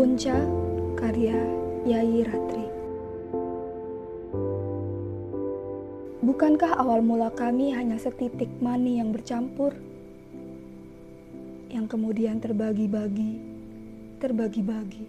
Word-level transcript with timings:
Punca 0.00 0.32
karya 0.96 1.36
Yayi 1.84 2.24
Ratri. 2.24 2.64
Bukankah 6.24 6.72
awal 6.80 7.04
mula 7.04 7.28
kami 7.28 7.76
hanya 7.76 8.00
setitik 8.00 8.48
mani 8.64 8.96
yang 8.96 9.12
bercampur? 9.12 9.76
Yang 11.68 11.84
kemudian 11.92 12.40
terbagi-bagi, 12.40 13.44
terbagi-bagi, 14.24 15.04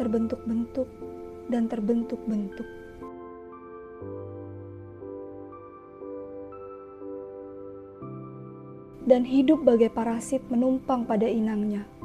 terbentuk-bentuk 0.00 0.88
dan 1.52 1.68
terbentuk-bentuk. 1.68 2.68
Dan 9.04 9.28
hidup 9.28 9.60
bagai 9.60 9.92
parasit 9.92 10.40
menumpang 10.48 11.04
pada 11.04 11.28
inangnya 11.28 11.97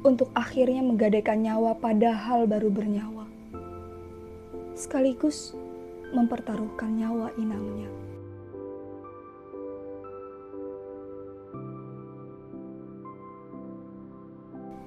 untuk 0.00 0.32
akhirnya 0.32 0.80
menggadaikan 0.80 1.44
nyawa 1.44 1.76
padahal 1.76 2.48
baru 2.48 2.72
bernyawa. 2.72 3.28
Sekaligus 4.72 5.52
mempertaruhkan 6.16 6.96
nyawa 6.96 7.28
inangnya. 7.36 7.90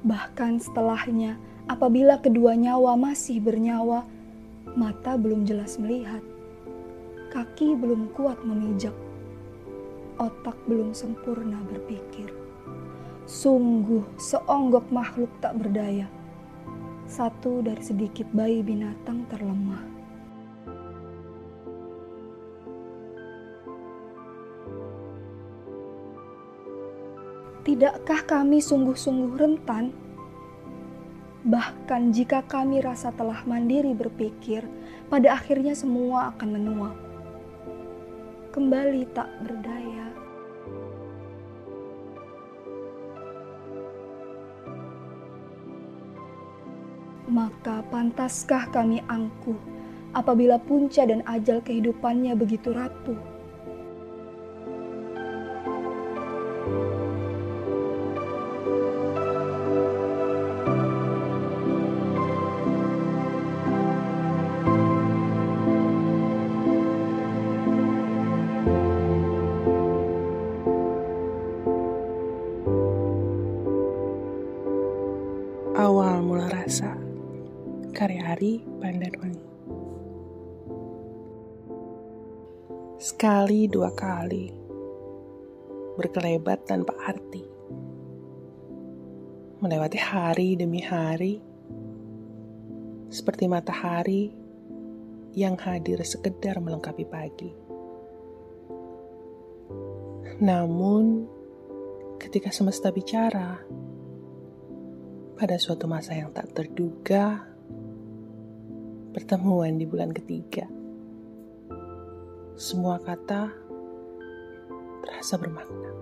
Bahkan 0.03 0.59
setelahnya, 0.59 1.39
apabila 1.71 2.19
kedua 2.19 2.59
nyawa 2.59 2.99
masih 2.99 3.39
bernyawa, 3.39 4.03
mata 4.75 5.15
belum 5.15 5.47
jelas 5.47 5.79
melihat, 5.79 6.19
kaki 7.31 7.71
belum 7.79 8.11
kuat 8.11 8.35
memijak, 8.43 8.91
otak 10.19 10.59
belum 10.67 10.91
sempurna 10.91 11.55
berpikir. 11.71 12.42
Sungguh 13.23 14.03
seonggok 14.19 14.91
makhluk 14.91 15.31
tak 15.39 15.55
berdaya. 15.55 16.11
Satu 17.07 17.63
dari 17.63 17.79
sedikit 17.79 18.27
bayi 18.35 18.59
binatang 18.59 19.23
terlemah. 19.31 19.79
Tidakkah 27.63 28.27
kami 28.27 28.59
sungguh-sungguh 28.59 29.39
rentan? 29.39 29.95
Bahkan 31.47 32.11
jika 32.11 32.43
kami 32.43 32.83
rasa 32.83 33.15
telah 33.15 33.39
mandiri 33.47 33.95
berpikir, 33.95 34.67
pada 35.07 35.31
akhirnya 35.31 35.71
semua 35.71 36.35
akan 36.35 36.49
menua. 36.59 36.91
Kembali 38.51 39.07
tak 39.15 39.31
berdaya. 39.47 40.22
Maka 47.33 47.81
pantaskah 47.89 48.69
kami 48.69 49.01
angkuh 49.09 49.57
apabila 50.13 50.61
punca 50.61 51.01
dan 51.01 51.25
ajal 51.25 51.65
kehidupannya 51.65 52.37
begitu 52.37 52.69
rapuh? 52.69 53.32
Karya 78.03 78.35
Ari 78.35 78.59
Pandanwangi 78.83 79.47
Sekali 82.99 83.71
dua 83.71 83.95
kali. 83.95 84.51
Berkelebat 85.95 86.67
tanpa 86.67 86.91
arti. 86.99 87.43
Melewati 89.63 89.99
hari 90.03 90.59
demi 90.59 90.83
hari. 90.83 91.39
Seperti 93.07 93.47
matahari 93.47 94.35
yang 95.39 95.55
hadir 95.63 96.03
sekedar 96.03 96.59
melengkapi 96.59 97.07
pagi. 97.07 97.51
Namun 100.43 101.23
ketika 102.19 102.51
semesta 102.51 102.91
bicara 102.91 103.63
pada 105.39 105.55
suatu 105.55 105.87
masa 105.87 106.19
yang 106.19 106.35
tak 106.35 106.51
terduga 106.51 107.52
pertemuan 109.13 109.77
di 109.77 109.85
bulan 109.85 110.09
ketiga. 110.09 110.65
Semua 112.57 112.97
kata 112.97 113.53
terasa 115.05 115.37
bermakna. 115.37 115.93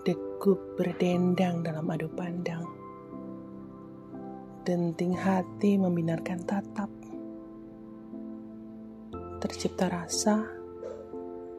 Degup 0.00 0.80
berdendang 0.80 1.60
dalam 1.60 1.84
adu 1.92 2.08
pandang. 2.08 2.64
Denting 4.64 5.12
hati 5.12 5.76
membinarkan 5.76 6.40
tatap. 6.48 6.88
Tercipta 9.44 9.92
rasa 9.92 10.40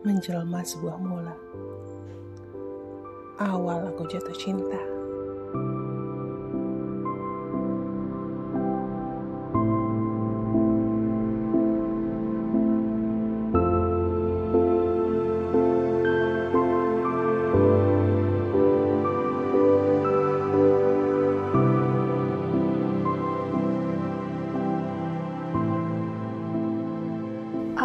menjelma 0.01 0.65
sebuah 0.65 0.97
mula. 0.97 1.37
Awal 3.37 3.93
aku 3.93 4.09
jatuh 4.09 4.33
cinta. 4.33 4.96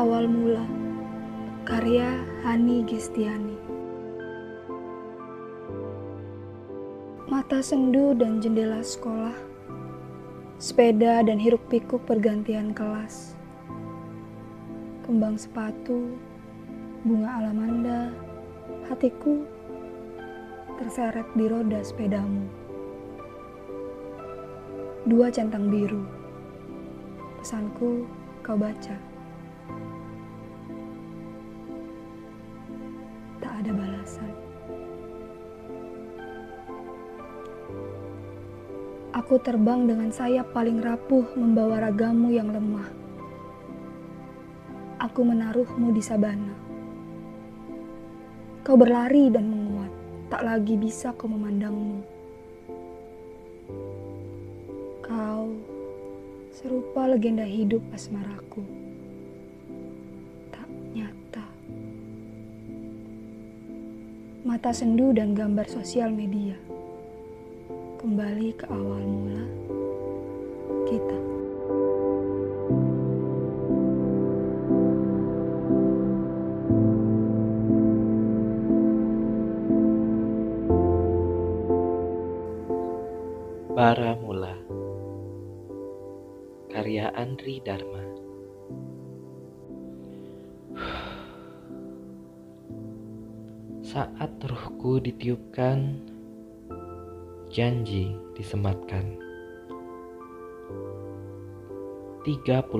Awal 0.02 0.26
Mula. 0.26 0.66
Karya 1.62 2.26
Hani 2.42 2.82
Gestiani. 2.82 3.54
Mata 7.30 7.62
sendu 7.62 8.10
dan 8.10 8.42
jendela 8.42 8.82
sekolah. 8.82 9.30
Sepeda 10.58 11.22
dan 11.22 11.38
hiruk 11.38 11.62
pikuk 11.70 12.02
pergantian 12.02 12.74
kelas. 12.74 13.38
Kembang 15.06 15.38
sepatu 15.38 16.18
Bunga 17.06 17.38
alamanda 17.38 18.10
Hatiku 18.90 19.46
Terseret 20.82 21.30
di 21.38 21.46
roda 21.46 21.78
sepedamu. 21.78 22.50
Dua 25.06 25.30
centang 25.30 25.70
biru. 25.70 26.02
Pesanku 27.38 28.02
kau 28.42 28.58
baca 28.58 29.11
ada 33.62 33.70
balasan. 33.70 34.32
Aku 39.14 39.38
terbang 39.38 39.86
dengan 39.86 40.10
sayap 40.10 40.50
paling 40.50 40.82
rapuh 40.82 41.22
membawa 41.38 41.78
ragamu 41.86 42.34
yang 42.34 42.50
lemah. 42.50 42.90
Aku 44.98 45.22
menaruhmu 45.22 45.94
di 45.94 46.02
sabana. 46.02 46.54
Kau 48.66 48.74
berlari 48.74 49.30
dan 49.30 49.46
menguat, 49.46 49.92
tak 50.26 50.42
lagi 50.42 50.74
bisa 50.74 51.14
kau 51.14 51.30
memandangmu. 51.30 52.02
Kau 55.06 55.54
serupa 56.50 57.06
legenda 57.06 57.46
hidup 57.46 57.82
asmaraku. 57.94 58.91
Kata 64.42 64.74
sendu 64.74 65.14
dan 65.14 65.38
gambar 65.38 65.70
sosial 65.70 66.10
media. 66.10 66.58
Kembali 68.02 68.50
ke 68.58 68.66
awal 68.66 69.02
mula 69.06 69.46
kita. 70.90 71.18
Bara 83.72 84.18
Mula 84.18 84.58
Karya 86.70 87.14
Andri 87.14 87.62
Dharma 87.62 88.11
Saat 93.92 94.40
ruhku 94.48 95.04
ditiupkan 95.04 96.00
Janji 97.52 98.16
disematkan. 98.32 99.20
31 102.24 102.72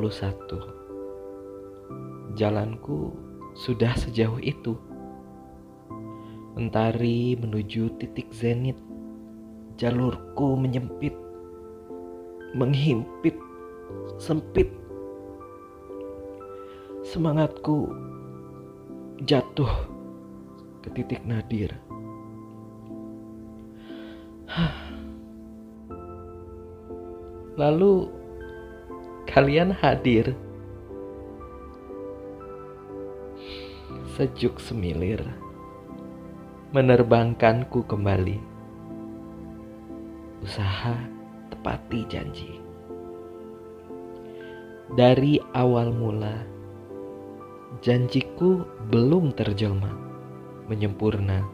Jalanku 2.32 3.12
sudah 3.52 3.92
sejauh 3.92 4.40
itu. 4.40 4.72
Mentari 6.56 7.36
menuju 7.36 7.92
titik 8.00 8.32
zenit. 8.32 8.80
Jalurku 9.76 10.56
menyempit 10.56 11.12
Menghimpit 12.56 13.36
Sempit. 14.16 14.72
Semangatku 17.04 17.92
jatuh 19.28 19.91
ke 20.82 20.90
titik 20.90 21.22
nadir. 21.22 21.72
Lalu 27.56 28.10
kalian 29.30 29.72
hadir. 29.72 30.36
Sejuk 34.12 34.60
semilir 34.60 35.24
menerbangkanku 36.76 37.84
kembali. 37.88 38.36
Usaha 40.44 40.96
tepati 41.48 42.00
janji. 42.12 42.52
Dari 44.92 45.40
awal 45.56 45.96
mula, 45.96 46.44
janjiku 47.80 48.68
belum 48.92 49.32
terjelma, 49.32 50.11
menyempurna. 50.72 51.44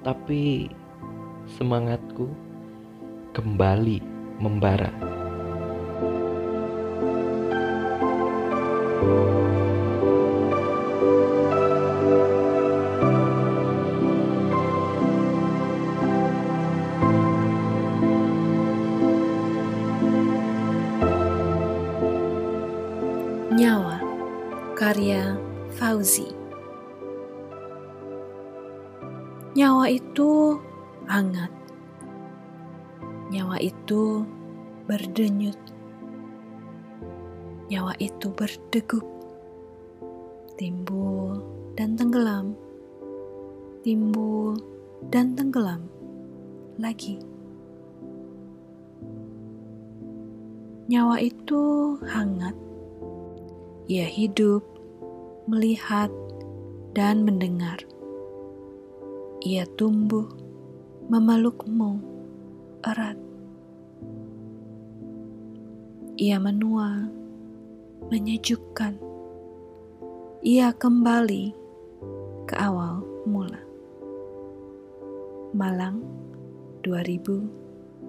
Tapi 0.00 0.72
semangatku 1.60 2.32
kembali 3.36 4.00
membara. 4.40 4.88
Nyawa 23.54 24.00
karya 24.74 25.36
Fauzi 25.76 26.43
Nyawa 29.54 29.86
itu 29.86 30.58
hangat. 31.06 31.46
Nyawa 33.30 33.54
itu 33.62 34.26
berdenyut. 34.90 35.54
Nyawa 37.70 37.94
itu 38.02 38.34
berdegup. 38.34 39.06
Timbul 40.58 41.38
dan 41.78 41.94
tenggelam. 41.94 42.58
Timbul 43.86 44.58
dan 45.14 45.38
tenggelam 45.38 45.86
lagi. 46.74 47.22
Nyawa 50.90 51.22
itu 51.22 51.94
hangat. 52.10 52.58
Ia 53.86 54.10
hidup, 54.10 54.66
melihat, 55.46 56.10
dan 56.90 57.22
mendengar. 57.22 57.78
Ia 59.44 59.68
tumbuh, 59.76 60.24
memelukmu 61.12 62.00
erat. 62.80 63.20
Ia 66.16 66.40
menua, 66.40 67.04
menyejukkan. 68.08 68.96
Ia 70.40 70.72
kembali 70.72 71.52
ke 72.48 72.56
awal 72.56 73.04
mula. 73.28 73.60
Malang 75.52 76.00
2022 76.80 78.08